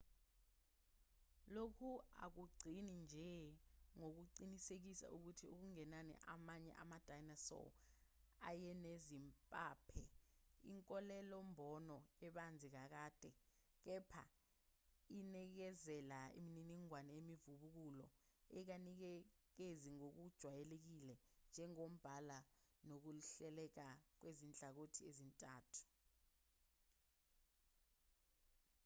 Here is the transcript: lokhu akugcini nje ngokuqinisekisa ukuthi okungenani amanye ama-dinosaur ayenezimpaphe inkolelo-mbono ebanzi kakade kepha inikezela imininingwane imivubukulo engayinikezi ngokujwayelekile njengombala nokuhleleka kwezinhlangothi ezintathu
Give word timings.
lokhu 1.55 1.91
akugcini 2.25 2.93
nje 3.03 3.29
ngokuqinisekisa 3.97 5.05
ukuthi 5.15 5.45
okungenani 5.53 6.13
amanye 6.33 6.71
ama-dinosaur 6.81 7.71
ayenezimpaphe 8.49 10.01
inkolelo-mbono 10.71 11.97
ebanzi 12.27 12.67
kakade 12.75 13.29
kepha 13.83 14.23
inikezela 15.17 16.19
imininingwane 16.39 17.11
imivubukulo 17.21 18.05
engayinikezi 18.55 19.89
ngokujwayelekile 19.97 21.15
njengombala 21.49 22.37
nokuhleleka 22.87 23.87
kwezinhlangothi 24.19 24.99
ezintathu 25.09 25.83